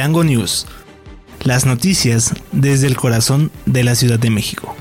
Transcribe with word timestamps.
Chilango 0.00 0.24
News. 0.24 0.66
Las 1.44 1.66
noticias 1.66 2.32
desde 2.52 2.86
el 2.86 2.96
corazón 2.96 3.50
de 3.66 3.84
la 3.84 3.94
Ciudad 3.94 4.18
de 4.18 4.30
México. 4.30 4.74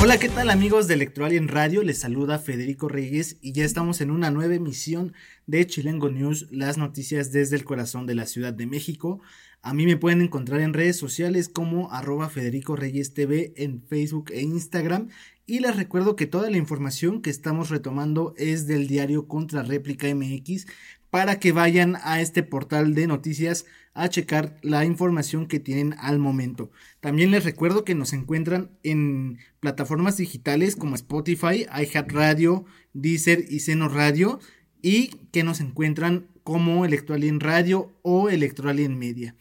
Hola, 0.00 0.18
¿qué 0.18 0.30
tal 0.30 0.48
amigos 0.48 0.88
de 0.88 0.94
Electroalien 0.94 1.48
Radio? 1.48 1.82
Les 1.82 1.98
saluda 1.98 2.38
Federico 2.38 2.88
Reyes 2.88 3.36
y 3.42 3.52
ya 3.52 3.66
estamos 3.66 4.00
en 4.00 4.10
una 4.10 4.30
nueva 4.30 4.54
emisión 4.54 5.12
de 5.46 5.66
Chilango 5.66 6.08
News, 6.08 6.46
las 6.50 6.78
noticias 6.78 7.30
desde 7.30 7.56
el 7.56 7.64
corazón 7.64 8.06
de 8.06 8.14
la 8.14 8.24
Ciudad 8.24 8.54
de 8.54 8.66
México. 8.66 9.20
A 9.60 9.74
mí 9.74 9.84
me 9.84 9.98
pueden 9.98 10.22
encontrar 10.22 10.62
en 10.62 10.72
redes 10.72 10.96
sociales 10.96 11.50
como 11.50 11.92
arroba 11.92 12.30
Federico 12.30 12.74
Reyes 12.74 13.12
TV 13.12 13.52
en 13.56 13.82
Facebook 13.82 14.30
e 14.32 14.40
Instagram. 14.40 15.08
Y 15.44 15.58
les 15.58 15.76
recuerdo 15.76 16.16
que 16.16 16.26
toda 16.26 16.48
la 16.48 16.56
información 16.56 17.20
que 17.20 17.28
estamos 17.28 17.68
retomando 17.68 18.32
es 18.38 18.66
del 18.66 18.86
diario 18.86 19.26
Contra 19.26 19.62
Réplica 19.62 20.06
MX 20.14 20.66
para 21.10 21.38
que 21.38 21.52
vayan 21.52 21.96
a 22.02 22.20
este 22.20 22.42
portal 22.42 22.94
de 22.94 23.06
noticias 23.06 23.66
a 23.94 24.08
checar 24.08 24.56
la 24.62 24.84
información 24.84 25.46
que 25.46 25.58
tienen 25.58 25.94
al 25.98 26.18
momento. 26.18 26.70
También 27.00 27.32
les 27.32 27.44
recuerdo 27.44 27.84
que 27.84 27.94
nos 27.94 28.12
encuentran 28.12 28.70
en 28.82 29.38
plataformas 29.58 30.16
digitales 30.16 30.76
como 30.76 30.94
Spotify, 30.94 31.66
iHeartRadio, 31.66 32.64
Deezer 32.92 33.44
y 33.48 33.60
Seno 33.60 33.88
Radio 33.88 34.38
y 34.80 35.08
que 35.32 35.42
nos 35.42 35.60
encuentran 35.60 36.28
como 36.44 36.84
Electroalien 36.84 37.40
Radio 37.40 37.92
o 38.02 38.30
Electroalien 38.30 38.98
Media. 38.98 39.34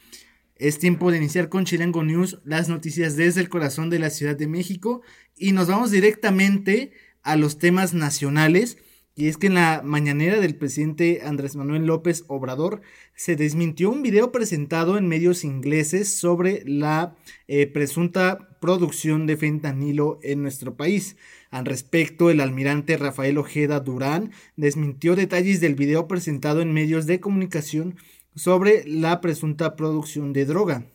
Es 0.56 0.78
tiempo 0.78 1.10
de 1.10 1.18
iniciar 1.18 1.48
con 1.48 1.64
Chilango 1.64 2.04
News, 2.04 2.40
las 2.44 2.68
noticias 2.68 3.16
desde 3.16 3.40
el 3.40 3.50
corazón 3.50 3.90
de 3.90 4.00
la 4.00 4.10
Ciudad 4.10 4.36
de 4.36 4.48
México 4.48 5.02
y 5.38 5.54
nos 5.54 5.68
vamos 5.68 5.92
directamente 5.92 6.92
a 7.24 7.36
los 7.36 7.60
temas 7.60 7.94
nacionales 7.94 8.78
y 9.20 9.28
es 9.28 9.36
que 9.36 9.48
en 9.48 9.56
la 9.56 9.82
mañanera 9.84 10.40
del 10.40 10.56
presidente 10.56 11.20
Andrés 11.26 11.58
Manuel 11.58 11.86
López 11.86 12.24
Obrador 12.28 12.80
se 13.16 13.36
desmintió 13.36 13.90
un 13.90 14.02
video 14.02 14.32
presentado 14.32 14.98
en 14.98 15.10
medios 15.10 15.44
ingleses 15.44 16.08
sobre 16.08 16.64
la 16.66 17.18
eh, 17.50 17.68
presunta 17.68 18.48
producción 18.62 19.28
de 19.28 19.36
fentanilo 19.36 20.20
en 20.24 20.42
nuestro 20.42 20.78
país. 20.78 21.18
Al 21.52 21.66
respecto, 21.66 22.30
el 22.30 22.40
almirante 22.40 22.96
Rafael 22.96 23.38
Ojeda 23.38 23.82
Durán 23.82 24.32
desmintió 24.56 25.18
detalles 25.18 25.60
del 25.60 25.76
video 25.76 26.08
presentado 26.08 26.62
en 26.62 26.72
medios 26.72 27.06
de 27.06 27.20
comunicación 27.20 27.98
sobre 28.36 28.86
la 28.88 29.20
presunta 29.20 29.76
producción 29.76 30.32
de 30.32 30.46
droga. 30.46 30.86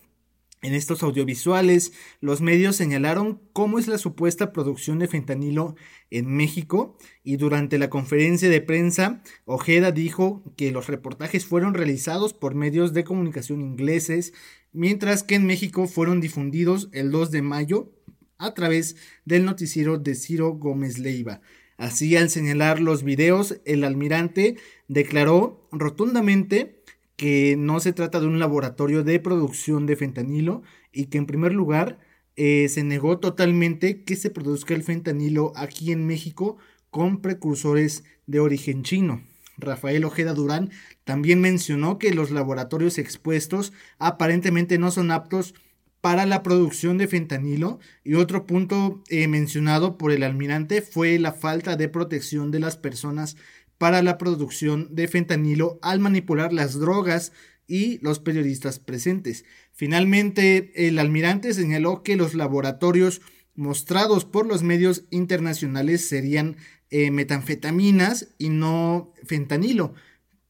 En 0.64 0.72
estos 0.72 1.02
audiovisuales, 1.02 1.92
los 2.22 2.40
medios 2.40 2.74
señalaron 2.74 3.38
cómo 3.52 3.78
es 3.78 3.86
la 3.86 3.98
supuesta 3.98 4.50
producción 4.50 4.98
de 4.98 5.08
fentanilo 5.08 5.76
en 6.10 6.34
México 6.34 6.96
y 7.22 7.36
durante 7.36 7.76
la 7.76 7.90
conferencia 7.90 8.48
de 8.48 8.62
prensa, 8.62 9.22
Ojeda 9.44 9.92
dijo 9.92 10.42
que 10.56 10.72
los 10.72 10.86
reportajes 10.86 11.44
fueron 11.44 11.74
realizados 11.74 12.32
por 12.32 12.54
medios 12.54 12.94
de 12.94 13.04
comunicación 13.04 13.60
ingleses, 13.60 14.32
mientras 14.72 15.22
que 15.22 15.34
en 15.34 15.44
México 15.44 15.86
fueron 15.86 16.22
difundidos 16.22 16.88
el 16.92 17.10
2 17.10 17.30
de 17.30 17.42
mayo 17.42 17.92
a 18.38 18.54
través 18.54 18.96
del 19.26 19.44
noticiero 19.44 19.98
de 19.98 20.14
Ciro 20.14 20.52
Gómez 20.52 20.98
Leiva. 20.98 21.42
Así, 21.76 22.16
al 22.16 22.30
señalar 22.30 22.80
los 22.80 23.02
videos, 23.02 23.60
el 23.66 23.84
almirante 23.84 24.56
declaró 24.88 25.68
rotundamente 25.72 26.82
que 27.16 27.56
no 27.56 27.80
se 27.80 27.92
trata 27.92 28.20
de 28.20 28.26
un 28.26 28.38
laboratorio 28.38 29.04
de 29.04 29.20
producción 29.20 29.86
de 29.86 29.96
fentanilo 29.96 30.62
y 30.92 31.06
que 31.06 31.18
en 31.18 31.26
primer 31.26 31.52
lugar 31.52 31.98
eh, 32.36 32.68
se 32.68 32.82
negó 32.82 33.18
totalmente 33.18 34.02
que 34.02 34.16
se 34.16 34.30
produzca 34.30 34.74
el 34.74 34.82
fentanilo 34.82 35.52
aquí 35.54 35.92
en 35.92 36.06
México 36.06 36.56
con 36.90 37.20
precursores 37.20 38.04
de 38.26 38.40
origen 38.40 38.82
chino. 38.82 39.22
Rafael 39.56 40.04
Ojeda 40.04 40.34
Durán 40.34 40.70
también 41.04 41.40
mencionó 41.40 41.98
que 41.98 42.12
los 42.12 42.30
laboratorios 42.30 42.98
expuestos 42.98 43.72
aparentemente 43.98 44.78
no 44.78 44.90
son 44.90 45.12
aptos 45.12 45.54
para 46.00 46.26
la 46.26 46.42
producción 46.42 46.98
de 46.98 47.08
fentanilo 47.08 47.78
y 48.02 48.14
otro 48.14 48.46
punto 48.46 49.02
eh, 49.08 49.26
mencionado 49.26 49.96
por 49.96 50.12
el 50.12 50.22
almirante 50.22 50.82
fue 50.82 51.18
la 51.18 51.32
falta 51.32 51.76
de 51.76 51.88
protección 51.88 52.50
de 52.50 52.60
las 52.60 52.76
personas 52.76 53.36
para 53.78 54.02
la 54.02 54.18
producción 54.18 54.88
de 54.94 55.08
fentanilo 55.08 55.78
al 55.82 56.00
manipular 56.00 56.52
las 56.52 56.78
drogas 56.78 57.32
y 57.66 57.98
los 57.98 58.20
periodistas 58.20 58.78
presentes. 58.78 59.44
Finalmente, 59.72 60.86
el 60.86 60.98
almirante 60.98 61.54
señaló 61.54 62.02
que 62.02 62.16
los 62.16 62.34
laboratorios 62.34 63.20
mostrados 63.54 64.24
por 64.24 64.46
los 64.46 64.62
medios 64.62 65.04
internacionales 65.10 66.06
serían 66.06 66.56
eh, 66.90 67.10
metanfetaminas 67.10 68.28
y 68.38 68.50
no 68.50 69.12
fentanilo, 69.24 69.94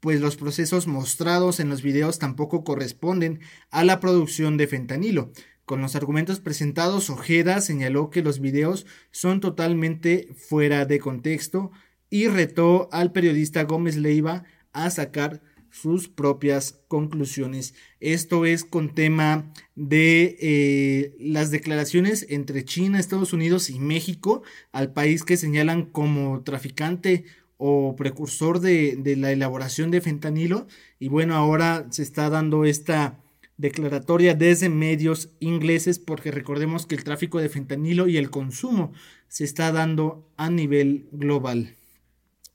pues 0.00 0.20
los 0.20 0.36
procesos 0.36 0.86
mostrados 0.86 1.60
en 1.60 1.68
los 1.68 1.82
videos 1.82 2.18
tampoco 2.18 2.64
corresponden 2.64 3.40
a 3.70 3.84
la 3.84 4.00
producción 4.00 4.56
de 4.56 4.66
fentanilo. 4.66 5.32
Con 5.64 5.80
los 5.80 5.96
argumentos 5.96 6.40
presentados, 6.40 7.08
Ojeda 7.08 7.62
señaló 7.62 8.10
que 8.10 8.22
los 8.22 8.40
videos 8.40 8.84
son 9.10 9.40
totalmente 9.40 10.28
fuera 10.36 10.84
de 10.84 10.98
contexto 10.98 11.70
y 12.14 12.28
retó 12.28 12.88
al 12.92 13.10
periodista 13.10 13.64
Gómez 13.64 13.96
Leiva 13.96 14.44
a 14.72 14.88
sacar 14.90 15.42
sus 15.68 16.06
propias 16.06 16.78
conclusiones. 16.86 17.74
Esto 17.98 18.46
es 18.46 18.62
con 18.62 18.94
tema 18.94 19.52
de 19.74 20.36
eh, 20.40 21.16
las 21.18 21.50
declaraciones 21.50 22.24
entre 22.30 22.64
China, 22.64 23.00
Estados 23.00 23.32
Unidos 23.32 23.68
y 23.68 23.80
México, 23.80 24.44
al 24.70 24.92
país 24.92 25.24
que 25.24 25.36
señalan 25.36 25.86
como 25.86 26.44
traficante 26.44 27.24
o 27.56 27.96
precursor 27.96 28.60
de, 28.60 28.94
de 28.94 29.16
la 29.16 29.32
elaboración 29.32 29.90
de 29.90 30.00
fentanilo. 30.00 30.68
Y 31.00 31.08
bueno, 31.08 31.34
ahora 31.34 31.88
se 31.90 32.04
está 32.04 32.30
dando 32.30 32.64
esta 32.64 33.18
declaratoria 33.56 34.34
desde 34.34 34.68
medios 34.68 35.30
ingleses 35.40 35.98
porque 35.98 36.30
recordemos 36.30 36.86
que 36.86 36.94
el 36.94 37.02
tráfico 37.02 37.40
de 37.40 37.48
fentanilo 37.48 38.06
y 38.06 38.18
el 38.18 38.30
consumo 38.30 38.92
se 39.26 39.42
está 39.42 39.72
dando 39.72 40.30
a 40.36 40.48
nivel 40.48 41.08
global. 41.10 41.74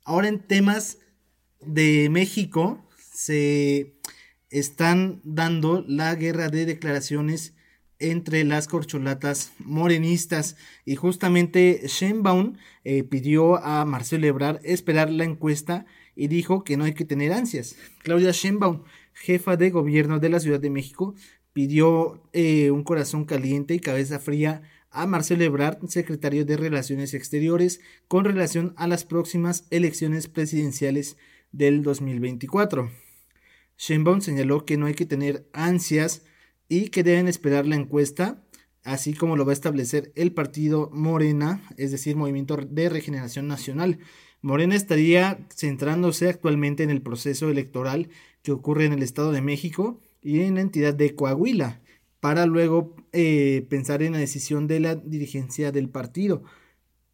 Ahora 0.10 0.28
en 0.28 0.40
temas 0.40 0.98
de 1.62 2.10
México 2.10 2.84
se 3.14 3.94
están 4.50 5.22
dando 5.24 5.86
la 5.88 6.16
guerra 6.16 6.50
de 6.50 6.66
declaraciones 6.66 7.54
entre 8.00 8.44
las 8.44 8.68
corcholatas 8.68 9.52
morenistas 9.60 10.58
y 10.84 10.96
justamente 10.96 11.84
Sheinbaum 11.86 12.58
eh, 12.86 13.04
pidió 13.04 13.64
a 13.64 13.86
Marcelo 13.86 14.26
Ebrard 14.26 14.60
esperar 14.64 15.12
la 15.12 15.26
encuesta 15.26 15.86
y 16.16 16.28
dijo 16.28 16.64
que 16.64 16.76
no 16.76 16.86
hay 16.86 16.96
que 16.96 17.06
tener 17.06 17.32
ansias. 17.32 17.76
Claudia 18.02 18.32
Sheinbaum, 18.32 18.86
jefa 19.14 19.58
de 19.58 19.70
gobierno 19.70 20.18
de 20.18 20.30
la 20.30 20.40
Ciudad 20.40 20.60
de 20.60 20.72
México, 20.72 21.14
pidió 21.54 22.28
eh, 22.34 22.72
un 22.72 22.84
corazón 22.84 23.26
caliente 23.26 23.76
y 23.76 23.80
cabeza 23.80 24.18
fría 24.18 24.64
a 24.92 25.06
Marcelo 25.06 25.44
Ebrard, 25.44 25.88
secretario 25.88 26.46
de 26.46 26.58
Relaciones 26.58 27.14
Exteriores, 27.14 27.80
con 28.08 28.26
relación 28.26 28.74
a 28.78 28.88
las 28.88 29.06
próximas 29.06 29.66
elecciones 29.70 30.28
presidenciales 30.28 31.18
del 31.52 31.84
2024. 31.84 32.92
Sheinbaum 33.78 34.22
señaló 34.22 34.66
que 34.66 34.78
no 34.78 34.88
hay 34.88 34.94
que 34.94 35.06
tener 35.06 35.48
ansias 35.54 36.24
y 36.68 36.90
que 36.90 37.04
deben 37.04 37.28
esperar 37.28 37.66
la 37.66 37.76
encuesta, 37.76 38.44
así 38.84 39.14
como 39.14 39.38
lo 39.38 39.46
va 39.46 39.52
a 39.52 39.54
establecer 39.54 40.12
el 40.16 40.34
partido 40.34 40.90
Morena, 40.92 41.64
es 41.78 41.92
decir, 41.92 42.16
Movimiento 42.16 42.58
de 42.58 42.90
Regeneración 42.90 43.48
Nacional. 43.48 44.00
Morena 44.42 44.76
estaría 44.76 45.48
centrándose 45.54 46.30
actualmente 46.30 46.84
en 46.84 46.90
el 46.90 47.02
proceso 47.02 47.50
electoral 47.50 48.10
que 48.42 48.52
ocurre 48.52 48.86
en 48.86 48.94
el 48.94 49.04
Estado 49.04 49.32
de 49.32 49.42
México 49.42 50.02
y 50.22 50.42
en 50.42 50.56
la 50.56 50.62
entidad 50.62 50.94
de 50.94 51.16
Coahuila 51.16 51.82
para 52.20 52.46
luego 52.46 52.96
eh, 53.12 53.66
pensar 53.70 54.04
en 54.04 54.14
la 54.14 54.20
decisión 54.20 54.68
de 54.68 54.80
la 54.80 54.96
dirigencia 54.96 55.72
del 55.72 55.90
partido. 55.90 56.44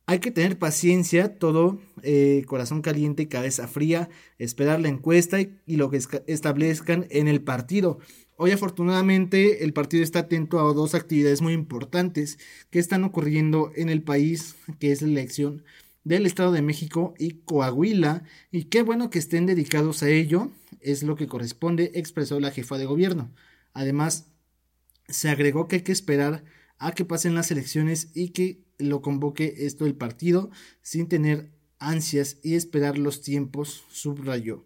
Hay 0.08 0.20
que 0.20 0.32
tener 0.32 0.60
paciencia, 0.60 1.40
todo 1.40 1.80
eh, 2.04 2.44
corazón 2.48 2.82
caliente 2.82 3.24
y 3.24 3.28
cabeza 3.28 3.68
fría, 3.68 4.10
esperar 4.38 4.80
la 4.80 4.90
encuesta 4.90 5.42
y, 5.42 5.58
y, 5.66 5.78
lo 5.78 5.90
que 5.90 6.00
establezcan 6.28 7.08
en 7.10 7.28
el 7.28 7.42
partido. 7.42 7.98
Hoy 8.38 8.52
afortunadamente 8.52 9.64
el 9.64 9.74
partido 9.74 10.04
está 10.04 10.20
atento 10.20 10.60
a 10.60 10.74
dos 10.74 10.94
actividades 10.94 11.42
muy 11.42 11.54
importantes 11.54 12.38
que 12.70 12.80
están 12.80 13.04
ocurriendo 13.04 13.72
en 13.76 13.90
el 13.90 14.04
país, 14.04 14.56
que 14.80 14.92
es 14.92 15.02
la 15.02 15.08
elección 15.08 15.64
del 16.04 16.28
Estado 16.28 16.52
de 16.52 16.62
México 16.62 17.16
y 17.18 17.32
Coahuila, 17.46 18.24
y 18.52 18.66
qué 18.66 18.84
bueno 18.84 19.10
que 19.10 19.20
estén 19.20 19.48
dedicados 19.48 20.04
a 20.04 20.10
ello, 20.10 20.52
es 20.82 21.02
lo 21.02 21.16
que 21.16 21.28
corresponde, 21.28 21.92
expresó 21.96 22.40
la 22.40 22.52
jefa 22.52 22.78
de 22.78 22.86
gobierno. 22.86 23.32
Además, 23.74 24.28
se 25.08 25.30
agregó 25.30 25.68
que 25.68 25.78
hay 25.78 25.82
que 25.82 25.92
esperar 25.92 26.44
a 26.78 26.92
que 26.94 27.06
pasen 27.06 27.36
las 27.36 27.52
elecciones 27.52 28.12
y 28.14 28.30
que 28.30 28.64
lo 28.78 29.02
convoque 29.02 29.54
esto 29.60 29.86
el 29.86 29.96
partido 29.96 30.50
sin 30.82 31.08
tener 31.08 31.52
ansias 31.80 32.38
y 32.44 32.56
esperar 32.56 32.98
los 32.98 33.22
tiempos, 33.22 33.86
subrayó. 33.90 34.66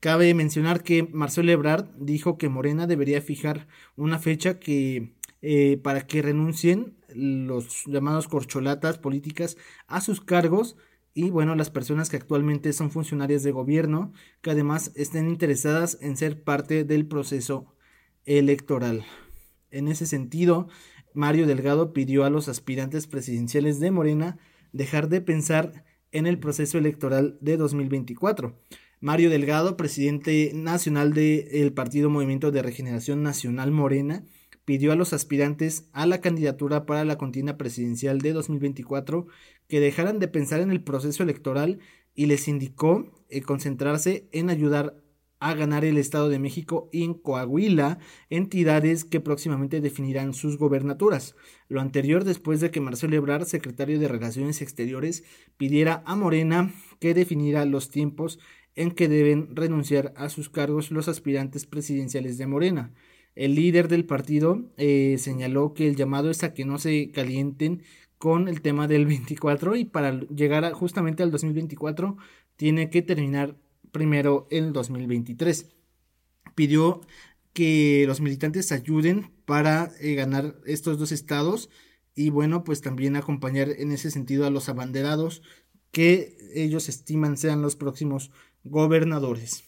Cabe 0.00 0.34
mencionar 0.34 0.82
que 0.82 1.02
Marcelo 1.02 1.50
Ebrard 1.50 1.88
dijo 1.98 2.36
que 2.36 2.48
Morena 2.48 2.86
debería 2.86 3.22
fijar 3.22 3.68
una 3.96 4.18
fecha 4.18 4.58
que 4.58 5.14
eh, 5.40 5.78
para 5.82 6.06
que 6.06 6.22
renuncien 6.22 6.96
los 7.08 7.84
llamados 7.86 8.28
corcholatas 8.28 8.98
políticas 8.98 9.56
a 9.86 10.00
sus 10.00 10.20
cargos 10.20 10.76
y 11.14 11.30
bueno, 11.30 11.54
las 11.54 11.70
personas 11.70 12.10
que 12.10 12.16
actualmente 12.16 12.72
son 12.72 12.90
funcionarias 12.90 13.44
de 13.44 13.52
gobierno, 13.52 14.12
que 14.42 14.50
además 14.50 14.90
estén 14.96 15.28
interesadas 15.28 15.98
en 16.00 16.16
ser 16.16 16.42
parte 16.42 16.84
del 16.84 17.06
proceso 17.06 17.74
electoral. 18.24 19.04
En 19.74 19.88
ese 19.88 20.06
sentido, 20.06 20.68
Mario 21.14 21.46
Delgado 21.46 21.92
pidió 21.92 22.24
a 22.24 22.30
los 22.30 22.48
aspirantes 22.48 23.08
presidenciales 23.08 23.80
de 23.80 23.90
Morena 23.90 24.38
dejar 24.72 25.08
de 25.08 25.20
pensar 25.20 25.84
en 26.12 26.26
el 26.26 26.38
proceso 26.38 26.78
electoral 26.78 27.38
de 27.40 27.56
2024. 27.56 28.56
Mario 29.00 29.30
Delgado, 29.30 29.76
presidente 29.76 30.52
nacional 30.54 31.12
del 31.12 31.72
Partido 31.72 32.08
Movimiento 32.08 32.52
de 32.52 32.62
Regeneración 32.62 33.22
Nacional 33.24 33.72
Morena, 33.72 34.24
pidió 34.64 34.92
a 34.92 34.96
los 34.96 35.12
aspirantes 35.12 35.88
a 35.92 36.06
la 36.06 36.20
candidatura 36.20 36.86
para 36.86 37.04
la 37.04 37.18
contienda 37.18 37.56
presidencial 37.56 38.20
de 38.20 38.32
2024 38.32 39.26
que 39.68 39.80
dejaran 39.80 40.20
de 40.20 40.28
pensar 40.28 40.60
en 40.60 40.70
el 40.70 40.82
proceso 40.82 41.22
electoral 41.22 41.80
y 42.14 42.26
les 42.26 42.46
indicó 42.48 43.12
eh, 43.28 43.42
concentrarse 43.42 44.28
en 44.30 44.50
ayudar 44.50 45.03
a 45.44 45.52
ganar 45.52 45.84
el 45.84 45.98
Estado 45.98 46.30
de 46.30 46.38
México 46.38 46.88
y 46.90 47.04
en 47.04 47.12
Coahuila, 47.12 47.98
entidades 48.30 49.04
que 49.04 49.20
próximamente 49.20 49.82
definirán 49.82 50.32
sus 50.32 50.56
gobernaturas. 50.56 51.36
Lo 51.68 51.82
anterior 51.82 52.24
después 52.24 52.60
de 52.60 52.70
que 52.70 52.80
Marcelo 52.80 53.14
Ebrard, 53.16 53.44
secretario 53.44 54.00
de 54.00 54.08
Relaciones 54.08 54.62
Exteriores, 54.62 55.22
pidiera 55.58 56.02
a 56.06 56.16
Morena 56.16 56.72
que 56.98 57.12
definiera 57.12 57.66
los 57.66 57.90
tiempos 57.90 58.38
en 58.74 58.92
que 58.92 59.06
deben 59.06 59.54
renunciar 59.54 60.14
a 60.16 60.30
sus 60.30 60.48
cargos 60.48 60.90
los 60.90 61.08
aspirantes 61.08 61.66
presidenciales 61.66 62.38
de 62.38 62.46
Morena. 62.46 62.94
El 63.34 63.54
líder 63.54 63.88
del 63.88 64.06
partido 64.06 64.72
eh, 64.78 65.16
señaló 65.18 65.74
que 65.74 65.86
el 65.86 65.96
llamado 65.96 66.30
es 66.30 66.42
a 66.42 66.54
que 66.54 66.64
no 66.64 66.78
se 66.78 67.10
calienten 67.10 67.82
con 68.16 68.48
el 68.48 68.62
tema 68.62 68.88
del 68.88 69.04
24 69.04 69.76
y 69.76 69.84
para 69.84 70.20
llegar 70.20 70.72
justamente 70.72 71.22
al 71.22 71.30
2024 71.30 72.16
tiene 72.56 72.88
que 72.88 73.02
terminar 73.02 73.56
primero 73.94 74.46
el 74.50 74.74
2023. 74.74 75.70
Pidió 76.54 77.00
que 77.54 78.04
los 78.06 78.20
militantes 78.20 78.72
ayuden 78.72 79.30
para 79.46 79.92
eh, 80.00 80.14
ganar 80.14 80.56
estos 80.66 80.98
dos 80.98 81.12
estados 81.12 81.70
y 82.14 82.28
bueno 82.28 82.64
pues 82.64 82.82
también 82.82 83.16
acompañar 83.16 83.70
en 83.70 83.92
ese 83.92 84.10
sentido 84.10 84.46
a 84.46 84.50
los 84.50 84.68
abanderados 84.68 85.42
que 85.90 86.36
ellos 86.54 86.88
estiman 86.88 87.36
sean 87.38 87.62
los 87.62 87.76
próximos 87.76 88.30
gobernadores. 88.64 89.64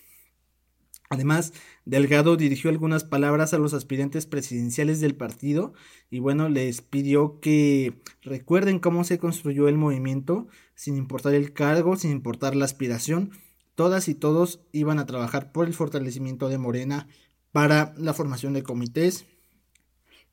Además, 1.08 1.52
Delgado 1.84 2.36
dirigió 2.36 2.68
algunas 2.68 3.04
palabras 3.04 3.54
a 3.54 3.58
los 3.58 3.74
aspirantes 3.74 4.26
presidenciales 4.26 5.00
del 5.00 5.14
partido 5.14 5.72
y 6.10 6.18
bueno, 6.18 6.48
les 6.48 6.80
pidió 6.80 7.38
que 7.38 8.02
recuerden 8.22 8.80
cómo 8.80 9.04
se 9.04 9.18
construyó 9.18 9.68
el 9.68 9.78
movimiento, 9.78 10.48
sin 10.74 10.96
importar 10.96 11.34
el 11.34 11.52
cargo, 11.52 11.94
sin 11.94 12.10
importar 12.10 12.56
la 12.56 12.64
aspiración, 12.64 13.30
todas 13.76 14.08
y 14.08 14.16
todos 14.16 14.60
iban 14.72 14.98
a 14.98 15.06
trabajar 15.06 15.52
por 15.52 15.68
el 15.68 15.74
fortalecimiento 15.74 16.48
de 16.48 16.58
Morena 16.58 17.06
para 17.52 17.94
la 17.96 18.12
formación 18.12 18.52
de 18.52 18.64
comités, 18.64 19.26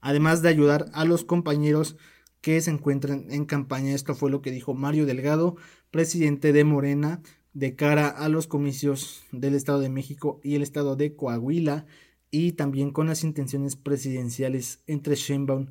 además 0.01 0.41
de 0.41 0.49
ayudar 0.49 0.87
a 0.93 1.05
los 1.05 1.23
compañeros 1.23 1.95
que 2.41 2.59
se 2.61 2.71
encuentran 2.71 3.27
en 3.29 3.45
campaña. 3.45 3.93
Esto 3.93 4.15
fue 4.15 4.31
lo 4.31 4.41
que 4.41 4.51
dijo 4.51 4.73
Mario 4.73 5.05
Delgado, 5.05 5.55
presidente 5.91 6.51
de 6.51 6.63
Morena, 6.63 7.21
de 7.53 7.75
cara 7.75 8.07
a 8.07 8.27
los 8.29 8.47
comicios 8.47 9.23
del 9.31 9.53
Estado 9.53 9.79
de 9.79 9.89
México 9.89 10.41
y 10.43 10.55
el 10.55 10.63
Estado 10.63 10.95
de 10.95 11.15
Coahuila 11.15 11.85
y 12.31 12.53
también 12.53 12.91
con 12.91 13.07
las 13.07 13.23
intenciones 13.23 13.75
presidenciales 13.75 14.81
entre 14.87 15.15
Sheinbaum 15.15 15.67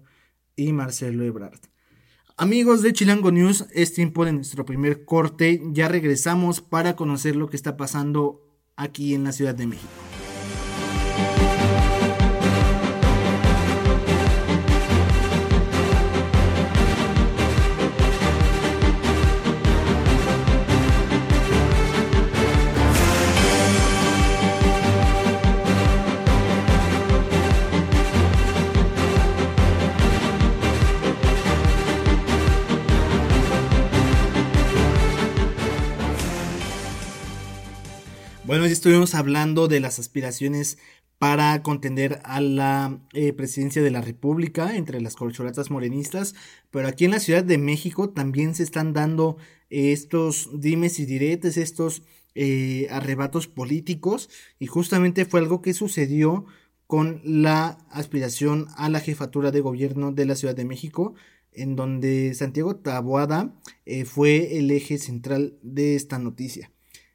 y 0.54 0.72
Marcelo 0.72 1.24
Ebrard. 1.24 1.71
Amigos 2.38 2.80
de 2.80 2.94
Chilango 2.94 3.30
News, 3.30 3.66
es 3.72 3.92
tiempo 3.92 4.24
de 4.24 4.32
nuestro 4.32 4.64
primer 4.64 5.04
corte. 5.04 5.60
Ya 5.72 5.88
regresamos 5.88 6.62
para 6.62 6.96
conocer 6.96 7.36
lo 7.36 7.48
que 7.48 7.56
está 7.56 7.76
pasando 7.76 8.40
aquí 8.74 9.14
en 9.14 9.24
la 9.24 9.32
Ciudad 9.32 9.54
de 9.54 9.66
México. 9.66 10.11
Estuvimos 38.82 39.14
hablando 39.14 39.68
de 39.68 39.78
las 39.78 40.00
aspiraciones 40.00 40.76
para 41.18 41.62
contender 41.62 42.18
a 42.24 42.40
la 42.40 42.98
eh, 43.12 43.32
presidencia 43.32 43.80
de 43.80 43.92
la 43.92 44.00
República 44.00 44.76
entre 44.76 45.00
las 45.00 45.14
corcholatas 45.14 45.70
morenistas, 45.70 46.34
pero 46.72 46.88
aquí 46.88 47.04
en 47.04 47.12
la 47.12 47.20
Ciudad 47.20 47.44
de 47.44 47.58
México 47.58 48.10
también 48.10 48.56
se 48.56 48.64
están 48.64 48.92
dando 48.92 49.36
estos 49.70 50.50
dimes 50.52 50.98
y 50.98 51.06
diretes, 51.06 51.58
estos 51.58 52.02
eh, 52.34 52.88
arrebatos 52.90 53.46
políticos, 53.46 54.28
y 54.58 54.66
justamente 54.66 55.26
fue 55.26 55.38
algo 55.38 55.62
que 55.62 55.74
sucedió 55.74 56.46
con 56.88 57.20
la 57.24 57.78
aspiración 57.88 58.66
a 58.76 58.88
la 58.88 58.98
jefatura 58.98 59.52
de 59.52 59.60
gobierno 59.60 60.10
de 60.10 60.26
la 60.26 60.34
Ciudad 60.34 60.56
de 60.56 60.64
México, 60.64 61.14
en 61.52 61.76
donde 61.76 62.34
Santiago 62.34 62.74
Taboada 62.74 63.54
eh, 63.86 64.04
fue 64.06 64.58
el 64.58 64.72
eje 64.72 64.98
central 64.98 65.56
de 65.62 65.94
esta 65.94 66.18
noticia. 66.18 66.72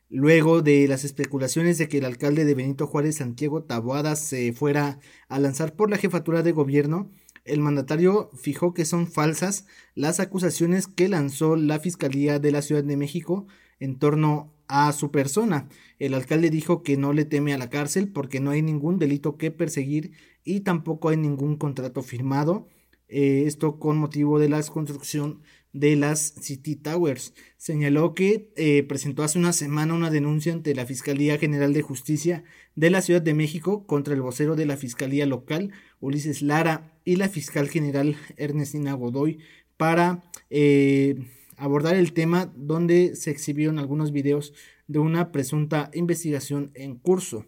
Luego 0.09 0.61
de 0.61 0.87
las 0.87 1.03
especulaciones 1.03 1.77
de 1.77 1.89
que 1.89 1.97
el 1.97 2.05
alcalde 2.05 2.45
de 2.45 2.55
Benito 2.55 2.87
Juárez, 2.87 3.17
Santiago 3.17 3.63
Taboada, 3.63 4.15
se 4.15 4.53
fuera 4.53 4.99
a 5.27 5.39
lanzar 5.39 5.75
por 5.75 5.89
la 5.89 5.97
jefatura 5.97 6.43
de 6.43 6.53
gobierno, 6.53 7.09
el 7.43 7.59
mandatario 7.59 8.29
fijó 8.33 8.73
que 8.73 8.85
son 8.85 9.07
falsas 9.07 9.65
las 9.95 10.19
acusaciones 10.19 10.87
que 10.87 11.09
lanzó 11.09 11.55
la 11.55 11.79
Fiscalía 11.79 12.39
de 12.39 12.51
la 12.51 12.61
Ciudad 12.61 12.83
de 12.83 12.97
México 12.97 13.47
en 13.79 13.99
torno 13.99 14.53
a 14.67 14.91
su 14.93 15.11
persona. 15.11 15.67
El 15.99 16.13
alcalde 16.13 16.49
dijo 16.49 16.83
que 16.83 16.97
no 16.97 17.13
le 17.13 17.25
teme 17.25 17.53
a 17.53 17.57
la 17.57 17.69
cárcel 17.69 18.09
porque 18.09 18.39
no 18.39 18.51
hay 18.51 18.61
ningún 18.61 18.99
delito 18.99 19.37
que 19.37 19.51
perseguir 19.51 20.11
y 20.43 20.61
tampoco 20.61 21.09
hay 21.09 21.17
ningún 21.17 21.57
contrato 21.57 22.01
firmado. 22.01 22.67
Eh, 23.09 23.43
esto 23.45 23.79
con 23.79 23.97
motivo 23.97 24.39
de 24.39 24.49
la 24.49 24.61
construcción 24.63 25.41
de 25.73 25.95
las 25.95 26.33
City 26.41 26.75
Towers. 26.75 27.33
Señaló 27.57 28.13
que 28.13 28.51
eh, 28.55 28.83
presentó 28.83 29.23
hace 29.23 29.37
una 29.37 29.53
semana 29.53 29.93
una 29.93 30.09
denuncia 30.09 30.53
ante 30.53 30.75
la 30.75 30.85
Fiscalía 30.85 31.37
General 31.37 31.73
de 31.73 31.81
Justicia 31.81 32.43
de 32.75 32.89
la 32.89 33.01
Ciudad 33.01 33.21
de 33.21 33.33
México 33.33 33.85
contra 33.85 34.13
el 34.13 34.21
vocero 34.21 34.55
de 34.55 34.65
la 34.65 34.77
Fiscalía 34.77 35.25
Local, 35.25 35.71
Ulises 35.99 36.41
Lara, 36.41 36.97
y 37.07 37.15
la 37.15 37.29
fiscal 37.29 37.69
general 37.69 38.17
Ernestina 38.35 38.93
Godoy 38.93 39.39
para 39.77 40.23
eh, 40.49 41.15
abordar 41.55 41.95
el 41.95 42.11
tema 42.11 42.51
donde 42.55 43.15
se 43.15 43.31
exhibieron 43.31 43.79
algunos 43.79 44.11
videos 44.11 44.53
de 44.87 44.99
una 44.99 45.31
presunta 45.31 45.89
investigación 45.93 46.71
en 46.73 46.95
curso. 46.95 47.45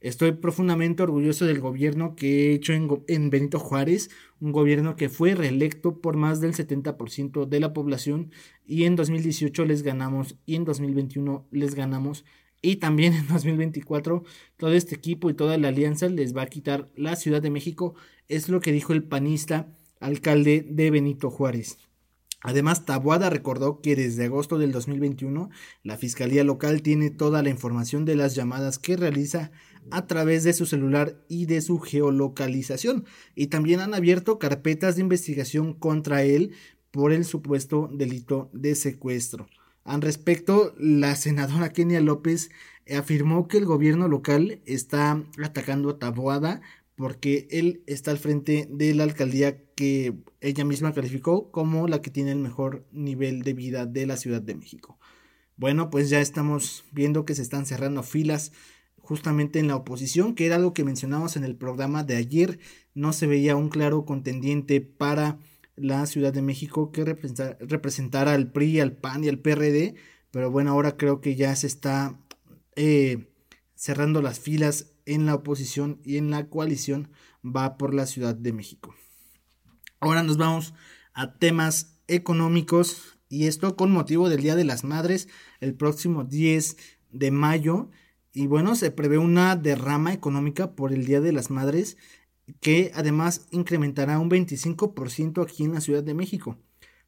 Estoy 0.00 0.32
profundamente 0.32 1.02
orgulloso 1.02 1.44
del 1.44 1.60
gobierno 1.60 2.16
que 2.16 2.50
he 2.50 2.54
hecho 2.54 2.72
en, 2.72 3.30
Benito 3.30 3.58
Juárez, 3.58 4.08
un 4.40 4.50
gobierno 4.50 4.96
que 4.96 5.10
fue 5.10 5.34
reelecto 5.34 6.00
por 6.00 6.16
más 6.16 6.40
del 6.40 6.54
70% 6.54 7.46
de 7.46 7.60
la 7.60 7.74
población 7.74 8.30
y 8.66 8.84
en 8.84 8.96
2018 8.96 9.66
les 9.66 9.82
ganamos 9.82 10.36
y 10.46 10.54
en 10.56 10.64
2021 10.64 11.46
les 11.50 11.74
ganamos 11.74 12.24
y 12.62 12.76
también 12.76 13.12
en 13.12 13.28
2024 13.28 14.24
todo 14.56 14.72
este 14.72 14.94
equipo 14.94 15.28
y 15.28 15.34
toda 15.34 15.58
la 15.58 15.68
alianza 15.68 16.08
les 16.08 16.34
va 16.34 16.42
a 16.42 16.46
quitar 16.46 16.90
la 16.96 17.14
Ciudad 17.16 17.42
de 17.42 17.50
México, 17.50 17.94
es 18.28 18.48
lo 18.48 18.60
que 18.60 18.72
dijo 18.72 18.94
el 18.94 19.04
panista 19.04 19.68
alcalde 20.00 20.64
de 20.66 20.90
Benito 20.90 21.30
Juárez. 21.30 21.76
Además, 22.42 22.86
Tabuada 22.86 23.28
recordó 23.28 23.82
que 23.82 23.96
desde 23.96 24.24
agosto 24.24 24.56
del 24.56 24.72
2021 24.72 25.50
la 25.82 25.98
Fiscalía 25.98 26.42
Local 26.42 26.80
tiene 26.80 27.10
toda 27.10 27.42
la 27.42 27.50
información 27.50 28.06
de 28.06 28.16
las 28.16 28.34
llamadas 28.34 28.78
que 28.78 28.96
realiza 28.96 29.50
a 29.90 30.06
través 30.06 30.44
de 30.44 30.52
su 30.52 30.66
celular 30.66 31.22
y 31.28 31.46
de 31.46 31.60
su 31.60 31.78
geolocalización. 31.78 33.04
Y 33.34 33.48
también 33.48 33.80
han 33.80 33.94
abierto 33.94 34.38
carpetas 34.38 34.96
de 34.96 35.02
investigación 35.02 35.74
contra 35.74 36.22
él 36.22 36.52
por 36.90 37.12
el 37.12 37.24
supuesto 37.24 37.88
delito 37.92 38.50
de 38.52 38.74
secuestro. 38.74 39.48
Al 39.84 40.02
respecto, 40.02 40.74
la 40.78 41.16
senadora 41.16 41.72
Kenia 41.72 42.00
López 42.00 42.50
afirmó 42.96 43.48
que 43.48 43.58
el 43.58 43.64
gobierno 43.64 44.08
local 44.08 44.60
está 44.66 45.22
atacando 45.42 45.90
a 45.90 45.98
Taboada 45.98 46.60
porque 46.96 47.48
él 47.50 47.82
está 47.86 48.10
al 48.10 48.18
frente 48.18 48.68
de 48.70 48.94
la 48.94 49.04
alcaldía 49.04 49.56
que 49.74 50.14
ella 50.42 50.64
misma 50.64 50.92
calificó 50.92 51.50
como 51.50 51.88
la 51.88 52.02
que 52.02 52.10
tiene 52.10 52.32
el 52.32 52.38
mejor 52.38 52.84
nivel 52.92 53.42
de 53.42 53.54
vida 53.54 53.86
de 53.86 54.04
la 54.06 54.18
Ciudad 54.18 54.42
de 54.42 54.54
México. 54.54 54.98
Bueno, 55.56 55.88
pues 55.88 56.10
ya 56.10 56.20
estamos 56.20 56.84
viendo 56.92 57.24
que 57.24 57.34
se 57.34 57.42
están 57.42 57.64
cerrando 57.64 58.02
filas 58.02 58.52
justamente 59.02 59.58
en 59.58 59.68
la 59.68 59.76
oposición, 59.76 60.34
que 60.34 60.46
era 60.46 60.56
algo 60.56 60.74
que 60.74 60.84
mencionamos 60.84 61.36
en 61.36 61.44
el 61.44 61.56
programa 61.56 62.04
de 62.04 62.16
ayer, 62.16 62.58
no 62.94 63.12
se 63.12 63.26
veía 63.26 63.56
un 63.56 63.68
claro 63.68 64.04
contendiente 64.04 64.80
para 64.80 65.38
la 65.76 66.06
Ciudad 66.06 66.32
de 66.32 66.42
México 66.42 66.92
que 66.92 67.04
representara 67.04 68.34
al 68.34 68.52
PRI, 68.52 68.80
al 68.80 68.92
PAN 68.92 69.24
y 69.24 69.28
al 69.28 69.38
PRD, 69.38 69.94
pero 70.30 70.50
bueno, 70.50 70.70
ahora 70.70 70.96
creo 70.96 71.20
que 71.20 71.34
ya 71.34 71.54
se 71.56 71.66
está 71.66 72.20
eh, 72.76 73.32
cerrando 73.74 74.22
las 74.22 74.40
filas 74.40 74.92
en 75.06 75.26
la 75.26 75.34
oposición 75.34 76.00
y 76.04 76.18
en 76.18 76.30
la 76.30 76.48
coalición 76.48 77.10
va 77.44 77.78
por 77.78 77.94
la 77.94 78.06
Ciudad 78.06 78.34
de 78.34 78.52
México. 78.52 78.94
Ahora 79.98 80.22
nos 80.22 80.36
vamos 80.36 80.74
a 81.14 81.34
temas 81.34 81.98
económicos 82.06 83.18
y 83.28 83.46
esto 83.46 83.76
con 83.76 83.90
motivo 83.90 84.28
del 84.28 84.42
Día 84.42 84.56
de 84.56 84.64
las 84.64 84.84
Madres 84.84 85.28
el 85.60 85.74
próximo 85.74 86.24
10 86.24 86.76
de 87.10 87.30
mayo 87.30 87.90
y 88.32 88.46
bueno, 88.46 88.74
se 88.76 88.90
prevé 88.90 89.18
una 89.18 89.56
derrama 89.56 90.12
económica 90.12 90.72
por 90.72 90.92
el 90.92 91.04
Día 91.04 91.20
de 91.20 91.32
las 91.32 91.50
Madres 91.50 91.96
que 92.60 92.90
además 92.94 93.46
incrementará 93.50 94.18
un 94.18 94.30
25% 94.30 95.42
aquí 95.42 95.64
en 95.64 95.74
la 95.74 95.80
Ciudad 95.80 96.02
de 96.02 96.14
México. 96.14 96.58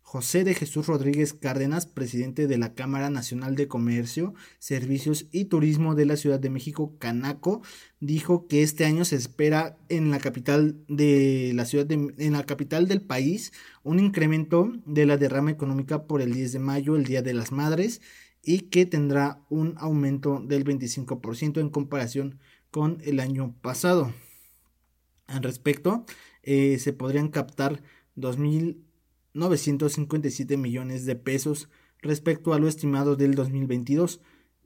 José 0.02 0.45
de 0.45 0.55
Jesús 0.55 0.88
Rodríguez 0.88 1.33
Cárdenas, 1.33 1.87
presidente 1.87 2.47
de 2.47 2.59
la 2.59 2.75
Cámara 2.75 3.09
Nacional 3.09 3.55
de 3.55 3.67
Comercio, 3.67 4.35
Servicios 4.59 5.26
y 5.33 5.47
Turismo 5.47 5.95
de 5.95 6.05
la 6.05 6.17
Ciudad 6.17 6.38
de 6.38 6.50
México, 6.50 6.95
Canaco, 6.99 7.62
dijo 7.99 8.47
que 8.47 8.62
este 8.62 8.85
año 8.85 9.07
se 9.07 9.17
espera 9.17 9.79
en 9.88 10.11
la 10.11 10.19
capital 10.19 10.76
de 10.88 11.52
la 11.55 11.64
ciudad 11.64 11.87
de, 11.87 12.12
en 12.19 12.33
la 12.33 12.45
capital 12.45 12.88
del 12.88 13.00
país 13.00 13.52
un 13.85 14.00
incremento 14.00 14.73
de 14.85 15.07
la 15.07 15.17
derrama 15.17 15.50
económica 15.50 16.05
por 16.05 16.21
el 16.21 16.35
10 16.35 16.52
de 16.52 16.59
mayo, 16.59 16.97
el 16.97 17.05
Día 17.05 17.23
de 17.23 17.33
las 17.33 17.50
Madres, 17.50 18.02
y 18.43 18.63
que 18.63 18.87
tendrá 18.87 19.45
un 19.49 19.75
aumento 19.79 20.41
del 20.41 20.65
25% 20.65 21.61
en 21.61 21.71
comparación 21.71 22.41
con 22.71 22.99
el 23.05 23.21
año 23.21 23.55
pasado. 23.63 24.13
Al 25.27 25.43
respecto, 25.43 26.05
eh, 26.43 26.79
se 26.79 26.93
podrían 26.93 27.29
captar 27.29 27.83
2.957 28.17 30.59
millones 30.59 31.07
de 31.07 31.17
pesos 31.17 31.71
respecto 32.01 32.53
a 32.53 32.59
lo 32.59 32.69
estimado 32.69 33.17
del 33.17 33.35
2022. 33.35 34.21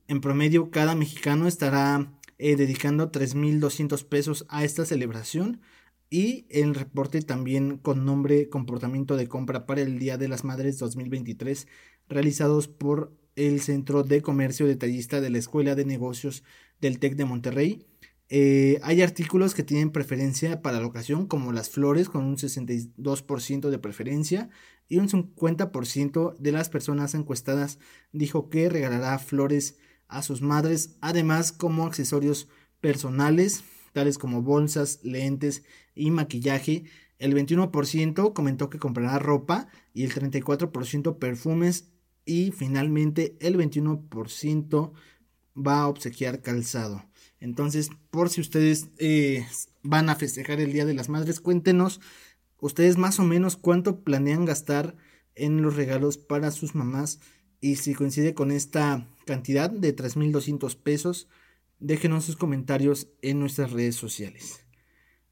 En 0.09 0.21
promedio, 0.21 0.71
cada 0.71 0.95
mexicano 0.95 1.47
estará 1.47 2.13
eh, 2.39 2.57
dedicando 2.57 3.13
3.200 3.13 4.05
pesos 4.05 4.47
a 4.49 4.65
esta 4.65 4.87
celebración 4.87 5.61
y 6.09 6.47
el 6.51 6.75
reporte 6.75 7.21
también 7.21 7.79
con 7.79 8.05
nombre 8.05 8.49
Comportamiento 8.49 9.17
de 9.17 9.29
compra 9.29 9.67
para 9.67 9.83
el 9.83 9.99
Día 9.99 10.19
de 10.19 10.29
las 10.29 10.45
Madres 10.45 10.79
2023 10.79 11.67
realizados 12.09 12.69
por 12.69 13.13
el 13.37 13.61
Centro 13.61 14.03
de 14.03 14.23
Comercio 14.23 14.67
Detallista 14.67 15.21
de 15.21 15.31
la 15.31 15.39
Escuela 15.39 15.75
de 15.75 15.85
Negocios 15.85 16.43
del 16.81 16.99
TEC 16.99 17.15
de 17.15 17.25
Monterrey 17.25 17.87
eh, 18.29 18.81
hay 18.83 19.03
artículos 19.03 19.55
que 19.55 19.63
tienen 19.63 19.91
preferencia 19.91 20.61
para 20.61 20.81
la 20.81 20.87
ocasión, 20.87 21.27
como 21.27 21.53
las 21.53 21.71
flores, 21.71 22.09
con 22.09 22.25
un 22.25 22.37
62% 22.37 23.71
de 23.71 23.79
preferencia, 23.79 24.51
y 24.89 24.99
un 24.99 25.09
50% 25.09 26.37
de 26.37 26.53
las 26.53 26.69
personas 26.69 27.15
encuestadas 27.15 27.79
dijo 28.13 28.51
que 28.51 28.69
regalará 28.69 29.19
flores 29.19 29.77
a 30.09 30.23
sus 30.23 30.43
madres, 30.43 30.97
además 31.01 31.53
como 31.53 31.87
accesorios 31.87 32.49
personales, 32.81 33.63
tales 33.93 34.19
como 34.19 34.43
bolsas, 34.43 35.01
lentes 35.03 35.65
y 35.95 36.11
maquillaje. 36.11 36.85
El 37.19 37.35
21% 37.35 38.33
comentó 38.33 38.71
que 38.71 38.79
comprará 38.79 39.19
ropa 39.19 39.69
y 39.95 40.05
el 40.05 40.13
34% 40.13 41.19
perfumes 41.19 41.93
y 42.27 42.51
finalmente 42.51 43.37
el 43.41 43.57
21% 43.57 44.93
va 45.57 45.81
a 45.81 45.89
obsequiar 45.89 46.43
calzado. 46.43 47.07
Entonces, 47.41 47.91
por 48.11 48.29
si 48.29 48.41
ustedes 48.41 48.89
eh, 48.99 49.47
van 49.83 50.11
a 50.11 50.17
festejar 50.17 50.61
el 50.61 50.73
Día 50.73 50.85
de 50.85 50.95
las 50.95 51.09
Madres, 51.09 51.41
cuéntenos 51.41 52.01
ustedes 52.59 52.99
más 52.99 53.21
o 53.21 53.25
menos 53.25 53.57
cuánto 53.57 54.03
planean 54.03 54.45
gastar 54.45 54.97
en 55.35 55.63
los 55.63 55.77
regalos 55.77 56.19
para 56.19 56.51
sus 56.51 56.75
mamás 56.75 57.21
y 57.61 57.77
si 57.77 57.95
coincide 57.95 58.35
con 58.35 58.51
esta 58.51 59.09
cantidad 59.25 59.71
de 59.71 59.95
3.200 59.95 60.77
pesos, 60.77 61.29
déjenos 61.79 62.25
sus 62.25 62.37
comentarios 62.37 63.09
en 63.23 63.39
nuestras 63.39 63.73
redes 63.73 63.97
sociales. 63.97 64.67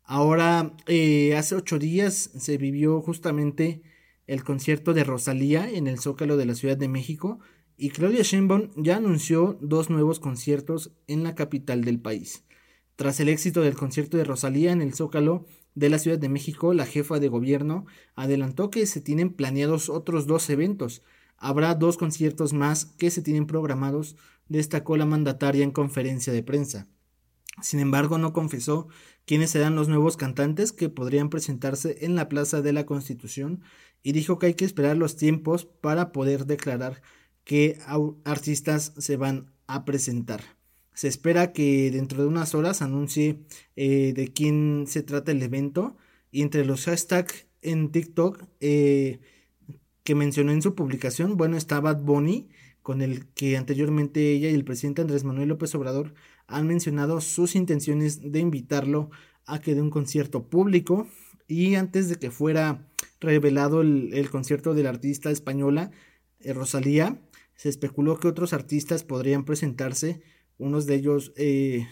Ahora, 0.02 0.76
eh, 0.86 1.34
hace 1.36 1.54
ocho 1.54 1.78
días 1.78 2.30
se 2.36 2.58
vivió 2.58 3.00
justamente 3.00 3.82
el 4.26 4.44
concierto 4.44 4.94
de 4.94 5.04
Rosalía 5.04 5.70
en 5.70 5.86
el 5.86 5.98
Zócalo 5.98 6.36
de 6.36 6.46
la 6.46 6.54
Ciudad 6.54 6.76
de 6.76 6.88
México 6.88 7.40
y 7.76 7.90
Claudia 7.90 8.22
Sheinbaum 8.22 8.70
ya 8.76 8.96
anunció 8.96 9.58
dos 9.60 9.90
nuevos 9.90 10.20
conciertos 10.20 10.92
en 11.06 11.24
la 11.24 11.34
capital 11.34 11.84
del 11.84 12.00
país. 12.00 12.44
Tras 12.96 13.18
el 13.20 13.28
éxito 13.28 13.62
del 13.62 13.74
concierto 13.74 14.16
de 14.16 14.24
Rosalía 14.24 14.72
en 14.72 14.80
el 14.80 14.94
Zócalo 14.94 15.46
de 15.74 15.88
la 15.88 15.98
Ciudad 15.98 16.18
de 16.18 16.28
México, 16.28 16.72
la 16.72 16.86
jefa 16.86 17.18
de 17.18 17.28
gobierno 17.28 17.86
adelantó 18.14 18.70
que 18.70 18.86
se 18.86 19.00
tienen 19.00 19.32
planeados 19.32 19.88
otros 19.88 20.26
dos 20.26 20.48
eventos. 20.48 21.02
Habrá 21.36 21.74
dos 21.74 21.96
conciertos 21.96 22.52
más 22.52 22.86
que 22.86 23.10
se 23.10 23.22
tienen 23.22 23.46
programados, 23.46 24.16
destacó 24.48 24.96
la 24.96 25.06
mandataria 25.06 25.64
en 25.64 25.72
conferencia 25.72 26.32
de 26.32 26.44
prensa. 26.44 26.86
Sin 27.62 27.80
embargo, 27.80 28.18
no 28.18 28.32
confesó 28.32 28.88
quiénes 29.26 29.50
serán 29.50 29.76
los 29.76 29.88
nuevos 29.88 30.16
cantantes 30.16 30.72
que 30.72 30.88
podrían 30.88 31.30
presentarse 31.30 31.98
en 32.04 32.14
la 32.14 32.28
Plaza 32.28 32.62
de 32.62 32.72
la 32.72 32.84
Constitución 32.84 33.62
y 34.02 34.12
dijo 34.12 34.38
que 34.38 34.46
hay 34.46 34.54
que 34.54 34.64
esperar 34.64 34.96
los 34.96 35.16
tiempos 35.16 35.64
para 35.64 36.12
poder 36.12 36.46
declarar 36.46 37.02
qué 37.44 37.78
artistas 38.24 38.92
se 38.98 39.16
van 39.16 39.52
a 39.66 39.84
presentar. 39.84 40.42
Se 40.92 41.08
espera 41.08 41.52
que 41.52 41.90
dentro 41.90 42.22
de 42.22 42.28
unas 42.28 42.54
horas 42.54 42.82
anuncie 42.82 43.40
eh, 43.76 44.12
de 44.14 44.32
quién 44.32 44.84
se 44.86 45.02
trata 45.02 45.32
el 45.32 45.42
evento 45.42 45.96
y 46.30 46.42
entre 46.42 46.64
los 46.64 46.84
hashtags 46.84 47.46
en 47.62 47.90
TikTok 47.90 48.44
eh, 48.60 49.20
que 50.04 50.14
mencionó 50.14 50.52
en 50.52 50.62
su 50.62 50.74
publicación, 50.74 51.36
bueno, 51.36 51.56
está 51.56 51.80
Bad 51.80 52.02
Bunny, 52.02 52.48
con 52.82 53.00
el 53.00 53.26
que 53.28 53.56
anteriormente 53.56 54.32
ella 54.32 54.50
y 54.50 54.54
el 54.54 54.64
presidente 54.64 55.00
Andrés 55.00 55.24
Manuel 55.24 55.48
López 55.48 55.74
Obrador 55.74 56.14
han 56.46 56.66
mencionado 56.66 57.20
sus 57.20 57.54
intenciones 57.54 58.32
de 58.32 58.38
invitarlo 58.38 59.10
a 59.46 59.60
que 59.60 59.74
dé 59.74 59.82
un 59.82 59.90
concierto 59.90 60.48
público. 60.48 61.08
Y 61.46 61.74
antes 61.74 62.08
de 62.08 62.16
que 62.16 62.30
fuera 62.30 62.88
revelado 63.20 63.82
el, 63.82 64.14
el 64.14 64.30
concierto 64.30 64.74
de 64.74 64.82
la 64.82 64.90
artista 64.90 65.30
española 65.30 65.90
eh, 66.40 66.52
Rosalía, 66.52 67.20
se 67.56 67.68
especuló 67.68 68.18
que 68.18 68.28
otros 68.28 68.52
artistas 68.52 69.04
podrían 69.04 69.44
presentarse, 69.44 70.22
unos 70.58 70.86
de 70.86 70.94
ellos 70.96 71.32
eh, 71.36 71.86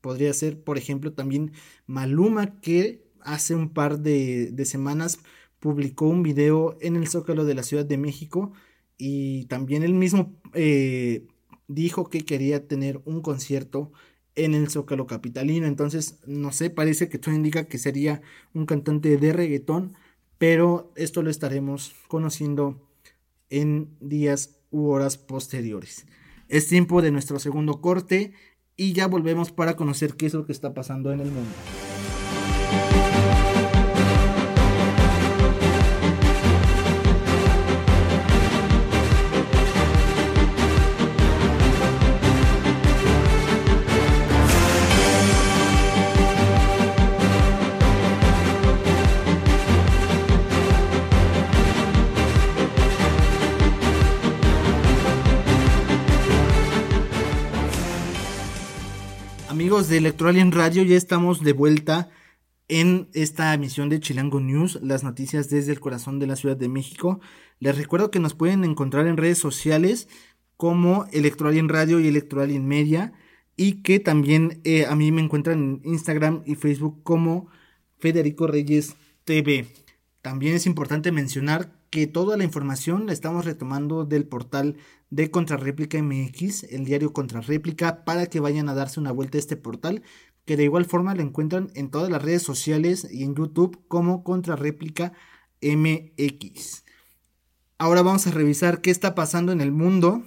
podría 0.00 0.32
ser, 0.34 0.62
por 0.62 0.78
ejemplo, 0.78 1.12
también 1.12 1.52
Maluma, 1.86 2.60
que 2.60 3.04
hace 3.20 3.54
un 3.54 3.70
par 3.70 4.00
de, 4.00 4.52
semanas 4.64 5.18
publicó 5.60 6.06
un 6.06 6.22
video 6.22 6.76
en 6.80 6.96
el 6.96 7.08
Zócalo 7.08 7.44
de 7.44 7.54
la 7.54 7.62
Ciudad 7.62 7.86
de 7.86 7.98
México. 7.98 8.52
Y 8.96 9.46
también 9.46 9.82
él 9.82 9.94
mismo 9.94 10.38
eh, 10.52 11.26
dijo 11.68 12.08
que 12.08 12.24
quería 12.24 12.66
tener 12.66 13.00
un 13.04 13.20
concierto 13.20 13.92
en 14.34 14.54
el 14.54 14.68
Zócalo 14.68 15.06
Capitalino. 15.06 15.66
Entonces, 15.66 16.18
no 16.26 16.52
sé, 16.52 16.70
parece 16.70 17.08
que 17.08 17.18
todo 17.18 17.34
indica 17.34 17.66
que 17.66 17.78
sería 17.78 18.22
un 18.52 18.66
cantante 18.66 19.16
de 19.16 19.32
reggaetón, 19.32 19.94
pero 20.38 20.92
esto 20.96 21.22
lo 21.22 21.30
estaremos 21.30 21.94
conociendo 22.08 22.80
en 23.50 23.96
días 24.00 24.60
u 24.70 24.88
horas 24.88 25.16
posteriores. 25.16 26.06
Es 26.48 26.66
tiempo 26.68 27.02
de 27.02 27.12
nuestro 27.12 27.38
segundo 27.38 27.80
corte 27.80 28.32
y 28.76 28.92
ya 28.92 29.06
volvemos 29.06 29.52
para 29.52 29.76
conocer 29.76 30.14
qué 30.14 30.26
es 30.26 30.34
lo 30.34 30.46
que 30.46 30.52
está 30.52 30.74
pasando 30.74 31.12
en 31.12 31.20
el 31.20 31.30
mundo. 31.30 31.50
Amigos 59.74 59.88
de 59.88 59.96
Electoral 59.96 60.52
Radio, 60.52 60.84
ya 60.84 60.96
estamos 60.96 61.42
de 61.42 61.52
vuelta 61.52 62.08
en 62.68 63.08
esta 63.12 63.52
emisión 63.52 63.88
de 63.88 63.98
Chilango 63.98 64.38
News, 64.38 64.78
las 64.82 65.02
noticias 65.02 65.50
desde 65.50 65.72
el 65.72 65.80
corazón 65.80 66.20
de 66.20 66.28
la 66.28 66.36
Ciudad 66.36 66.56
de 66.56 66.68
México. 66.68 67.18
Les 67.58 67.76
recuerdo 67.76 68.12
que 68.12 68.20
nos 68.20 68.34
pueden 68.34 68.62
encontrar 68.62 69.08
en 69.08 69.16
redes 69.16 69.38
sociales 69.38 70.06
como 70.56 71.06
Electoral 71.10 71.68
Radio 71.68 71.98
y 71.98 72.06
Electoral 72.06 72.50
Media 72.60 73.14
y 73.56 73.82
que 73.82 73.98
también 73.98 74.60
eh, 74.62 74.86
a 74.86 74.94
mí 74.94 75.10
me 75.10 75.22
encuentran 75.22 75.58
en 75.58 75.92
Instagram 75.92 76.44
y 76.46 76.54
Facebook 76.54 77.02
como 77.02 77.48
Federico 77.98 78.46
Reyes 78.46 78.94
TV. 79.24 79.66
También 80.22 80.54
es 80.54 80.66
importante 80.66 81.10
mencionar 81.10 81.72
que 81.94 82.08
toda 82.08 82.36
la 82.36 82.42
información 82.42 83.06
la 83.06 83.12
estamos 83.12 83.44
retomando 83.44 84.04
del 84.04 84.26
portal 84.26 84.78
de 85.10 85.30
Contrarréplica 85.30 86.02
MX, 86.02 86.64
el 86.64 86.84
diario 86.84 87.12
Contrarréplica, 87.12 88.04
para 88.04 88.26
que 88.26 88.40
vayan 88.40 88.68
a 88.68 88.74
darse 88.74 88.98
una 88.98 89.12
vuelta 89.12 89.38
a 89.38 89.40
este 89.40 89.56
portal, 89.56 90.02
que 90.44 90.56
de 90.56 90.64
igual 90.64 90.86
forma 90.86 91.14
lo 91.14 91.22
encuentran 91.22 91.70
en 91.76 91.92
todas 91.92 92.10
las 92.10 92.20
redes 92.20 92.42
sociales 92.42 93.06
y 93.08 93.22
en 93.22 93.36
YouTube 93.36 93.78
como 93.86 94.24
Contrarréplica 94.24 95.12
MX. 95.62 96.82
Ahora 97.78 98.02
vamos 98.02 98.26
a 98.26 98.32
revisar 98.32 98.80
qué 98.80 98.90
está 98.90 99.14
pasando 99.14 99.52
en 99.52 99.60
el 99.60 99.70
mundo 99.70 100.24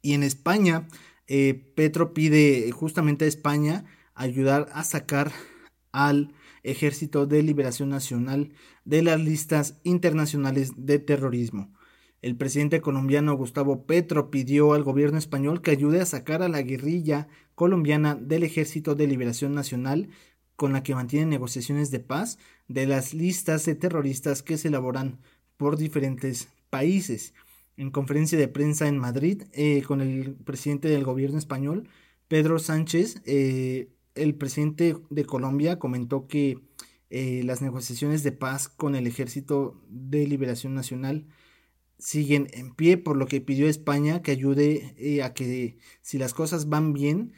y 0.00 0.14
en 0.14 0.22
España. 0.22 0.88
Eh, 1.26 1.74
Petro 1.76 2.14
pide 2.14 2.70
justamente 2.72 3.26
a 3.26 3.28
España 3.28 3.84
ayudar 4.14 4.70
a 4.72 4.82
sacar 4.84 5.30
al 5.92 6.32
Ejército 6.62 7.26
de 7.26 7.42
Liberación 7.42 7.88
Nacional 7.88 8.52
de 8.84 9.02
las 9.02 9.20
listas 9.20 9.80
internacionales 9.84 10.72
de 10.76 10.98
terrorismo. 10.98 11.72
El 12.22 12.36
presidente 12.36 12.82
colombiano 12.82 13.34
Gustavo 13.34 13.86
Petro 13.86 14.30
pidió 14.30 14.74
al 14.74 14.82
gobierno 14.82 15.18
español 15.18 15.62
que 15.62 15.70
ayude 15.70 16.02
a 16.02 16.06
sacar 16.06 16.42
a 16.42 16.48
la 16.48 16.60
guerrilla 16.60 17.28
colombiana 17.54 18.14
del 18.14 18.42
Ejército 18.42 18.94
de 18.94 19.06
Liberación 19.06 19.54
Nacional 19.54 20.10
con 20.56 20.74
la 20.74 20.82
que 20.82 20.94
mantiene 20.94 21.24
negociaciones 21.24 21.90
de 21.90 22.00
paz 22.00 22.38
de 22.68 22.86
las 22.86 23.14
listas 23.14 23.64
de 23.64 23.74
terroristas 23.74 24.42
que 24.42 24.58
se 24.58 24.68
elaboran 24.68 25.18
por 25.56 25.78
diferentes 25.78 26.48
países. 26.68 27.32
En 27.78 27.90
conferencia 27.90 28.38
de 28.38 28.48
prensa 28.48 28.86
en 28.86 28.98
Madrid 28.98 29.44
eh, 29.52 29.82
con 29.86 30.02
el 30.02 30.34
presidente 30.34 30.88
del 30.88 31.04
gobierno 31.04 31.38
español, 31.38 31.88
Pedro 32.28 32.58
Sánchez, 32.58 33.22
eh, 33.24 33.88
el 34.14 34.34
presidente 34.34 34.96
de 35.10 35.24
Colombia 35.24 35.78
comentó 35.78 36.26
que 36.26 36.58
eh, 37.10 37.42
las 37.44 37.62
negociaciones 37.62 38.22
de 38.22 38.32
paz 38.32 38.68
con 38.68 38.94
el 38.94 39.06
Ejército 39.06 39.80
de 39.88 40.26
Liberación 40.26 40.74
Nacional 40.74 41.26
siguen 41.98 42.48
en 42.52 42.74
pie, 42.74 42.96
por 42.96 43.16
lo 43.16 43.26
que 43.26 43.40
pidió 43.40 43.66
a 43.66 43.70
España 43.70 44.22
que 44.22 44.30
ayude 44.30 44.94
eh, 44.96 45.22
a 45.22 45.34
que 45.34 45.76
si 46.02 46.18
las 46.18 46.34
cosas 46.34 46.68
van 46.68 46.92
bien, 46.92 47.32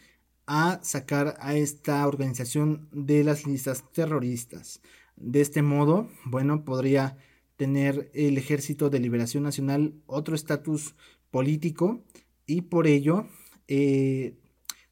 a 0.46 0.80
sacar 0.82 1.36
a 1.40 1.56
esta 1.56 2.06
organización 2.06 2.88
de 2.92 3.24
las 3.24 3.46
listas 3.46 3.90
terroristas. 3.92 4.80
De 5.16 5.40
este 5.40 5.62
modo, 5.62 6.10
bueno, 6.24 6.64
podría 6.64 7.16
tener 7.56 8.10
el 8.12 8.38
Ejército 8.38 8.90
de 8.90 9.00
Liberación 9.00 9.44
Nacional 9.44 9.94
otro 10.06 10.34
estatus 10.34 10.94
político 11.30 12.04
y 12.46 12.62
por 12.62 12.86
ello 12.86 13.26
eh, 13.68 14.36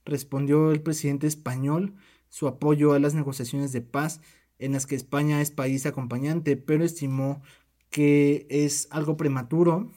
respondió 0.05 0.73
el 0.73 0.83
presidente 0.83 1.27
español 1.27 1.95
su 2.29 2.47
apoyo 2.47 2.93
a 2.93 2.99
las 2.99 3.15
negociaciones 3.15 3.73
de 3.73 3.81
paz 3.81 4.21
en 4.59 4.73
las 4.73 4.87
que 4.87 4.95
España 4.95 5.41
es 5.41 5.51
país 5.51 5.87
acompañante, 5.87 6.57
pero 6.57 6.85
estimó 6.85 7.43
que 7.91 8.47
es 8.51 8.89
algo 8.91 9.17
prematuro 9.17 9.91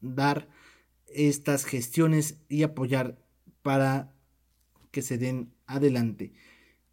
dar 0.00 0.48
estas 1.08 1.64
gestiones 1.64 2.38
y 2.48 2.62
apoyar 2.62 3.18
para 3.62 4.12
que 4.90 5.02
se 5.02 5.18
den 5.18 5.52
adelante. 5.66 6.32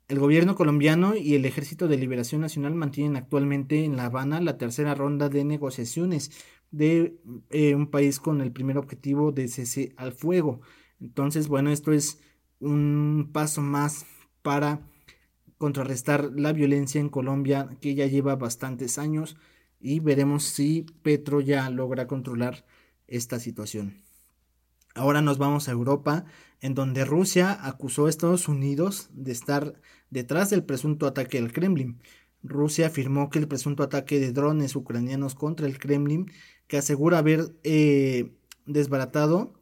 El 0.07 0.19
gobierno 0.19 0.55
colombiano 0.55 1.15
y 1.15 1.35
el 1.35 1.45
Ejército 1.45 1.87
de 1.87 1.97
Liberación 1.97 2.41
Nacional 2.41 2.75
mantienen 2.75 3.15
actualmente 3.15 3.83
en 3.83 3.95
La 3.95 4.05
Habana 4.05 4.41
la 4.41 4.57
tercera 4.57 4.95
ronda 4.95 5.29
de 5.29 5.43
negociaciones 5.43 6.31
de 6.71 7.19
eh, 7.49 7.75
un 7.75 7.87
país 7.87 8.19
con 8.19 8.41
el 8.41 8.51
primer 8.51 8.77
objetivo 8.77 9.31
de 9.31 9.47
cese 9.47 9.93
al 9.95 10.11
fuego. 10.11 10.61
Entonces, 10.99 11.47
bueno, 11.47 11.71
esto 11.71 11.91
es 11.91 12.19
un 12.59 13.29
paso 13.33 13.61
más 13.61 14.05
para 14.41 14.81
contrarrestar 15.57 16.31
la 16.35 16.53
violencia 16.53 16.99
en 16.99 17.09
Colombia 17.09 17.69
que 17.79 17.95
ya 17.95 18.05
lleva 18.07 18.35
bastantes 18.35 18.97
años 18.97 19.37
y 19.79 19.99
veremos 19.99 20.43
si 20.43 20.85
Petro 21.01 21.41
ya 21.41 21.69
logra 21.69 22.07
controlar 22.07 22.65
esta 23.07 23.39
situación. 23.39 24.03
Ahora 24.95 25.21
nos 25.21 25.37
vamos 25.37 25.67
a 25.67 25.71
Europa, 25.71 26.25
en 26.61 26.75
donde 26.75 27.03
Rusia 27.03 27.57
acusó 27.61 28.05
a 28.05 28.09
Estados 28.09 28.47
Unidos 28.47 29.09
de 29.11 29.31
estar 29.31 29.73
detrás 30.11 30.49
del 30.51 30.63
presunto 30.63 31.07
ataque 31.07 31.39
al 31.39 31.51
Kremlin. 31.51 31.99
Rusia 32.43 32.87
afirmó 32.87 33.29
que 33.29 33.39
el 33.39 33.47
presunto 33.47 33.83
ataque 33.83 34.19
de 34.19 34.31
drones 34.31 34.75
ucranianos 34.75 35.33
contra 35.33 35.65
el 35.65 35.79
Kremlin, 35.79 36.31
que 36.67 36.77
asegura 36.77 37.17
haber 37.17 37.55
eh, 37.63 38.35
desbaratado 38.65 39.53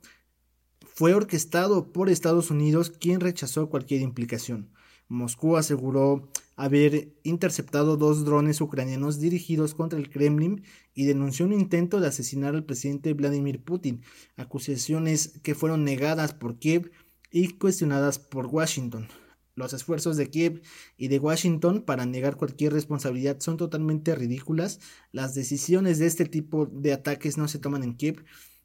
fue 0.93 1.13
orquestado 1.13 1.91
por 1.91 2.10
Estados 2.10 2.51
Unidos, 2.51 2.89
quien 2.89 3.19
rechazó 3.19 3.69
cualquier 3.69 4.01
implicación. 4.01 4.69
Moscú 5.08 5.58
aseguró 5.58 6.30
haber 6.56 7.13
interceptado 7.23 7.97
dos 7.97 8.23
drones 8.23 8.62
ucranianos 8.62 9.19
dirigidos 9.19 9.73
contra 9.73 9.99
el 9.99 10.10
Kremlin 10.10 10.63
y 10.93 11.06
denunció 11.06 11.45
un 11.45 11.54
intento 11.54 11.99
de 11.99 12.08
asesinar 12.08 12.56
al 12.56 12.63
presidente 12.63 13.13
Vladimir 13.13 13.63
Putin, 13.63 14.04
acusaciones 14.38 15.39
que 15.43 15.56
fueron 15.56 15.84
negadas 15.84 16.34
por 16.34 16.60
Kiev 16.60 16.91
y 17.32 17.49
cuestionadas 17.58 18.19
por 18.19 18.45
Washington. 18.45 19.08
Los 19.56 19.73
esfuerzos 19.73 20.15
de 20.15 20.30
Kiev 20.30 20.62
y 20.97 21.10
de 21.10 21.19
Washington 21.19 21.82
para 21.82 22.06
negar 22.06 22.38
cualquier 22.38 22.71
responsabilidad 22.71 23.39
son 23.41 23.58
totalmente 23.58 24.15
ridículas. 24.15 24.80
Las 25.12 25.36
decisiones 25.36 25.99
de 25.99 26.08
este 26.08 26.25
tipo 26.25 26.67
de 26.67 26.93
ataques 26.93 27.38
no 27.38 27.47
se 27.49 27.60
toman 27.60 27.84
en 27.84 27.95
Kiev, 27.95 28.23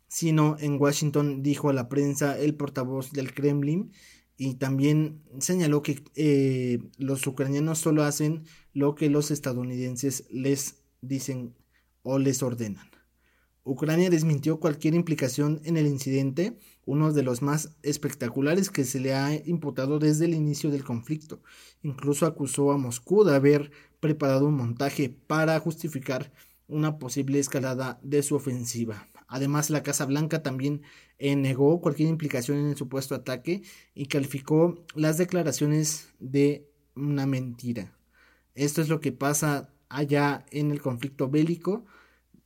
sino 0.08 0.56
en 0.60 0.80
Washington, 0.80 1.42
dijo 1.42 1.68
a 1.68 1.72
la 1.72 1.88
prensa 1.88 2.38
el 2.38 2.54
portavoz 2.54 3.12
del 3.12 3.34
Kremlin, 3.34 3.92
y 4.36 4.54
también 4.54 5.22
señaló 5.40 5.82
que 5.82 6.04
eh, 6.14 6.78
los 6.98 7.26
ucranianos 7.26 7.78
solo 7.78 8.04
hacen 8.04 8.44
lo 8.74 8.94
que 8.94 9.08
los 9.08 9.30
estadounidenses 9.30 10.24
les 10.30 10.76
dicen 11.00 11.54
o 12.02 12.18
les 12.18 12.42
ordenan. 12.42 12.90
Ucrania 13.64 14.10
desmintió 14.10 14.60
cualquier 14.60 14.94
implicación 14.94 15.60
en 15.64 15.76
el 15.76 15.88
incidente, 15.88 16.56
uno 16.84 17.12
de 17.12 17.24
los 17.24 17.42
más 17.42 17.74
espectaculares 17.82 18.70
que 18.70 18.84
se 18.84 19.00
le 19.00 19.12
ha 19.12 19.34
imputado 19.34 19.98
desde 19.98 20.26
el 20.26 20.34
inicio 20.34 20.70
del 20.70 20.84
conflicto. 20.84 21.42
Incluso 21.82 22.26
acusó 22.26 22.70
a 22.70 22.78
Moscú 22.78 23.24
de 23.24 23.34
haber 23.34 23.72
preparado 23.98 24.46
un 24.46 24.54
montaje 24.54 25.08
para 25.08 25.58
justificar 25.58 26.32
una 26.68 26.98
posible 26.98 27.40
escalada 27.40 27.98
de 28.04 28.22
su 28.22 28.36
ofensiva. 28.36 29.08
Además, 29.28 29.70
la 29.70 29.82
Casa 29.82 30.06
Blanca 30.06 30.42
también 30.42 30.82
eh, 31.18 31.36
negó 31.36 31.80
cualquier 31.80 32.08
implicación 32.08 32.58
en 32.58 32.68
el 32.68 32.76
supuesto 32.76 33.14
ataque 33.14 33.62
y 33.94 34.06
calificó 34.06 34.84
las 34.94 35.18
declaraciones 35.18 36.12
de 36.20 36.68
una 36.94 37.26
mentira. 37.26 37.92
Esto 38.54 38.80
es 38.82 38.88
lo 38.88 39.00
que 39.00 39.12
pasa 39.12 39.70
allá 39.88 40.44
en 40.50 40.70
el 40.70 40.80
conflicto 40.80 41.28
bélico. 41.28 41.84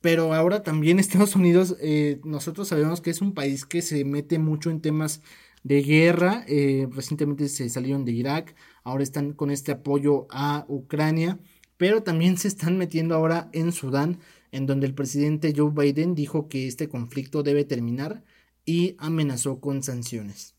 Pero 0.01 0.33
ahora 0.33 0.63
también 0.63 0.99
Estados 0.99 1.35
Unidos, 1.35 1.77
eh, 1.79 2.19
nosotros 2.23 2.67
sabemos 2.67 3.01
que 3.01 3.11
es 3.11 3.21
un 3.21 3.33
país 3.33 3.65
que 3.65 3.81
se 3.81 4.03
mete 4.03 4.39
mucho 4.39 4.69
en 4.69 4.81
temas 4.81 5.21
de 5.63 5.81
guerra. 5.83 6.43
Eh, 6.47 6.87
recientemente 6.91 7.47
se 7.47 7.69
salieron 7.69 8.03
de 8.03 8.11
Irak, 8.11 8.55
ahora 8.83 9.03
están 9.03 9.33
con 9.33 9.51
este 9.51 9.71
apoyo 9.71 10.27
a 10.31 10.65
Ucrania, 10.67 11.39
pero 11.77 12.03
también 12.03 12.37
se 12.37 12.47
están 12.47 12.77
metiendo 12.77 13.15
ahora 13.15 13.49
en 13.53 13.71
Sudán 13.71 14.19
en 14.51 14.65
donde 14.65 14.87
el 14.87 14.93
presidente 14.93 15.53
Joe 15.55 15.71
Biden 15.71 16.15
dijo 16.15 16.47
que 16.47 16.67
este 16.67 16.89
conflicto 16.89 17.43
debe 17.43 17.65
terminar 17.65 18.23
y 18.65 18.95
amenazó 18.99 19.59
con 19.59 19.83
sanciones. 19.83 20.55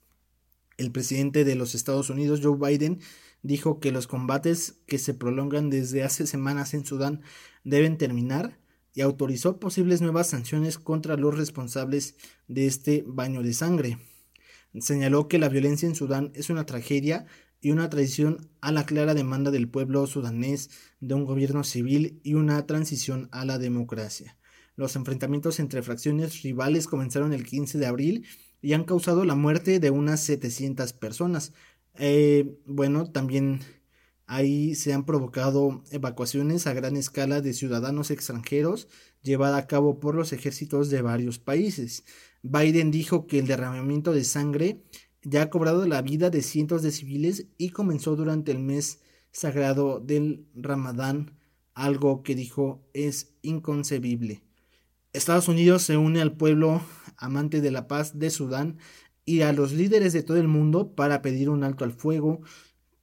El 0.78 0.90
presidente 0.90 1.44
de 1.44 1.54
los 1.54 1.74
Estados 1.74 2.10
Unidos, 2.10 2.40
Joe 2.42 2.56
Biden, 2.58 3.00
dijo 3.42 3.80
que 3.80 3.92
los 3.92 4.06
combates 4.06 4.76
que 4.86 4.98
se 4.98 5.14
prolongan 5.14 5.70
desde 5.70 6.02
hace 6.02 6.26
semanas 6.26 6.74
en 6.74 6.84
Sudán 6.84 7.22
deben 7.64 7.98
terminar 7.98 8.58
y 8.94 9.00
autorizó 9.00 9.58
posibles 9.58 10.00
nuevas 10.00 10.28
sanciones 10.28 10.78
contra 10.78 11.16
los 11.16 11.36
responsables 11.36 12.16
de 12.48 12.66
este 12.66 13.04
baño 13.06 13.42
de 13.42 13.52
sangre. 13.52 13.98
Señaló 14.80 15.28
que 15.28 15.38
la 15.38 15.48
violencia 15.48 15.86
en 15.86 15.94
Sudán 15.94 16.30
es 16.34 16.50
una 16.50 16.66
tragedia 16.66 17.26
y 17.62 17.70
una 17.70 17.88
traición 17.88 18.50
a 18.60 18.72
la 18.72 18.84
clara 18.84 19.14
demanda 19.14 19.50
del 19.50 19.68
pueblo 19.68 20.06
sudanés 20.06 20.68
de 21.00 21.14
un 21.14 21.24
gobierno 21.24 21.64
civil 21.64 22.20
y 22.24 22.34
una 22.34 22.66
transición 22.66 23.28
a 23.32 23.44
la 23.44 23.58
democracia. 23.58 24.36
Los 24.74 24.96
enfrentamientos 24.96 25.60
entre 25.60 25.82
fracciones 25.82 26.42
rivales 26.42 26.88
comenzaron 26.88 27.32
el 27.32 27.44
15 27.44 27.78
de 27.78 27.86
abril 27.86 28.26
y 28.60 28.72
han 28.72 28.84
causado 28.84 29.24
la 29.24 29.36
muerte 29.36 29.78
de 29.78 29.90
unas 29.90 30.20
700 30.24 30.92
personas. 30.92 31.52
Eh, 31.94 32.58
bueno, 32.66 33.10
también 33.10 33.60
ahí 34.26 34.74
se 34.74 34.92
han 34.92 35.04
provocado 35.04 35.84
evacuaciones 35.90 36.66
a 36.66 36.72
gran 36.72 36.96
escala 36.96 37.40
de 37.40 37.52
ciudadanos 37.52 38.10
extranjeros 38.10 38.88
llevada 39.22 39.56
a 39.56 39.66
cabo 39.68 40.00
por 40.00 40.16
los 40.16 40.32
ejércitos 40.32 40.90
de 40.90 41.02
varios 41.02 41.38
países. 41.38 42.04
Biden 42.42 42.90
dijo 42.90 43.28
que 43.28 43.38
el 43.38 43.46
derramamiento 43.46 44.12
de 44.12 44.24
sangre 44.24 44.82
ya 45.22 45.42
ha 45.42 45.50
cobrado 45.50 45.86
la 45.86 46.02
vida 46.02 46.30
de 46.30 46.42
cientos 46.42 46.82
de 46.82 46.92
civiles 46.92 47.46
y 47.58 47.70
comenzó 47.70 48.16
durante 48.16 48.52
el 48.52 48.58
mes 48.58 49.00
sagrado 49.30 50.00
del 50.00 50.46
Ramadán, 50.54 51.38
algo 51.74 52.22
que 52.22 52.34
dijo 52.34 52.82
es 52.92 53.34
inconcebible. 53.42 54.42
Estados 55.12 55.48
Unidos 55.48 55.82
se 55.82 55.96
une 55.96 56.20
al 56.20 56.36
pueblo 56.36 56.82
amante 57.16 57.60
de 57.60 57.70
la 57.70 57.86
paz 57.86 58.18
de 58.18 58.30
Sudán 58.30 58.78
y 59.24 59.42
a 59.42 59.52
los 59.52 59.72
líderes 59.72 60.12
de 60.12 60.22
todo 60.22 60.38
el 60.38 60.48
mundo 60.48 60.94
para 60.94 61.22
pedir 61.22 61.48
un 61.48 61.64
alto 61.64 61.84
al 61.84 61.92
fuego, 61.92 62.40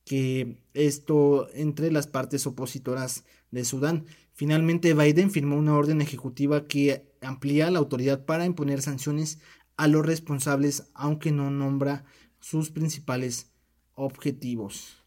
que 0.05 0.58
esto 0.73 1.47
entre 1.53 1.91
las 1.91 2.08
partes 2.08 2.45
opositoras 2.47 3.25
de 3.51 3.63
Sudán. 3.63 4.05
Finalmente 4.34 4.93
Biden 4.93 5.32
firmó 5.32 5.55
una 5.55 5.75
orden 5.75 6.01
ejecutiva 6.01 6.67
que 6.67 7.12
amplía 7.21 7.69
la 7.69 7.79
autoridad 7.79 8.25
para 8.25 8.45
imponer 8.45 8.82
sanciones 8.82 9.39
a 9.79 9.87
los 9.87 10.05
responsables, 10.05 10.91
aunque 10.93 11.31
no 11.31 11.49
nombra 11.51 12.03
sus 12.41 12.69
principales 12.69 13.53
objetivos. 13.95 14.97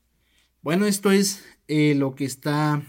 Bueno, 0.62 0.86
esto 0.86 1.10
es 1.10 1.44
eh, 1.68 1.94
lo 1.94 2.14
que 2.14 2.24
está 2.24 2.82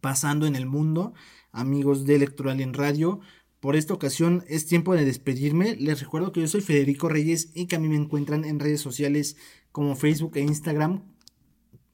pasando 0.00 0.44
en 0.44 0.56
el 0.56 0.66
mundo, 0.66 1.14
amigos 1.52 2.04
de 2.04 2.16
Electoral 2.16 2.60
en 2.60 2.74
Radio. 2.74 3.20
Por 3.60 3.76
esta 3.76 3.94
ocasión 3.94 4.44
es 4.48 4.66
tiempo 4.66 4.96
de 4.96 5.04
despedirme. 5.04 5.76
Les 5.76 6.00
recuerdo 6.00 6.32
que 6.32 6.40
yo 6.40 6.48
soy 6.48 6.62
Federico 6.62 7.08
Reyes 7.08 7.50
y 7.54 7.66
que 7.66 7.76
a 7.76 7.78
mí 7.78 7.86
me 7.86 7.94
encuentran 7.94 8.44
en 8.44 8.58
redes 8.58 8.80
sociales 8.80 9.36
como 9.70 9.94
Facebook 9.94 10.36
e 10.36 10.40
Instagram. 10.40 11.04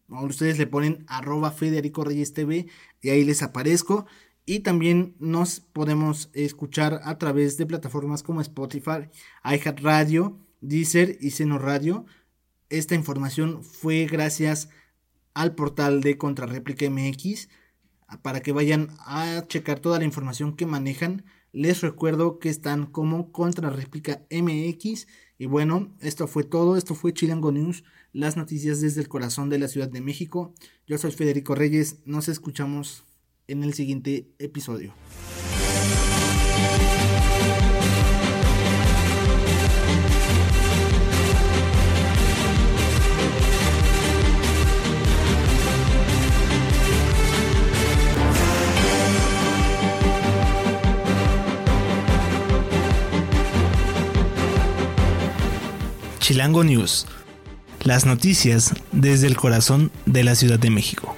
Ustedes 0.09 0.57
le 0.57 0.66
ponen 0.66 1.05
arroba 1.09 1.51
Federico 1.51 2.05
Reyes 2.05 2.33
TV 2.33 2.68
y 3.03 3.11
ahí 3.11 3.22
les 3.22 3.42
aparezco. 3.42 4.07
Y 4.49 4.61
también 4.61 5.15
nos 5.19 5.61
podemos 5.61 6.31
escuchar 6.33 7.03
a 7.05 7.19
través 7.19 7.59
de 7.59 7.67
plataformas 7.67 8.23
como 8.23 8.41
Spotify, 8.41 9.11
iHeartRadio, 9.45 10.39
Deezer 10.63 11.19
y 11.21 11.33
Seno 11.33 11.59
Radio. 11.59 12.07
Esta 12.71 12.95
información 12.95 13.63
fue 13.63 14.07
gracias 14.07 14.71
al 15.35 15.55
portal 15.55 16.01
de 16.01 16.17
Contrarréplica 16.17 16.89
MX 16.89 17.51
para 18.23 18.41
que 18.41 18.53
vayan 18.53 18.89
a 19.01 19.45
checar 19.49 19.81
toda 19.81 19.99
la 19.99 20.07
información 20.07 20.57
que 20.57 20.65
manejan. 20.65 21.27
Les 21.53 21.83
recuerdo 21.83 22.39
que 22.39 22.49
están 22.49 22.87
como 22.87 23.33
Contrarréplica 23.33 24.25
MX. 24.31 25.09
Y 25.37 25.45
bueno, 25.45 25.95
esto 26.01 26.27
fue 26.27 26.45
todo. 26.45 26.79
Esto 26.79 26.95
fue 26.95 27.13
Chilango 27.13 27.53
News, 27.53 27.85
las 28.15 28.39
noticias 28.39 28.81
desde 28.81 29.03
el 29.03 29.09
corazón 29.09 29.51
de 29.51 29.59
la 29.59 29.69
Ciudad 29.69 29.91
de 29.91 30.01
México. 30.01 30.55
Yo 30.87 30.97
soy 30.97 31.11
Federico 31.13 31.55
Reyes. 31.55 31.99
Nos 32.07 32.29
escuchamos 32.29 33.05
en 33.49 33.65
el 33.65 33.75
siguiente 33.75 34.27
episodio. 34.39 34.93
Chilango 56.21 56.63
News. 56.63 57.07
Las 57.85 58.05
noticias 58.05 58.75
desde 58.93 59.27
el 59.27 59.37
corazón 59.39 59.91
de 60.05 60.25
la 60.25 60.35
Ciudad 60.35 60.59
de 60.59 60.69
México. 60.69 61.17